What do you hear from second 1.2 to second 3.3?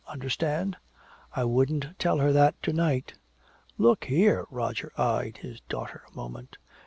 "I wouldn't tell her that to night."